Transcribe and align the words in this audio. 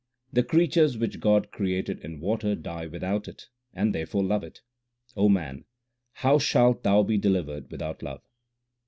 The 0.33 0.41
creatures 0.41 0.97
which 0.97 1.19
God 1.19 1.51
created 1.51 1.99
in 1.99 2.19
water 2.21 2.55
die 2.55 2.87
without 2.87 3.27
it, 3.27 3.49
and 3.71 3.93
therefore 3.93 4.23
love 4.23 4.43
it. 4.43 4.61
O 5.15 5.29
man, 5.29 5.65
how 6.13 6.39
shalt 6.39 6.81
thou 6.81 7.03
be 7.03 7.19
delivered 7.19 7.69
without 7.69 8.01
love 8.01 8.23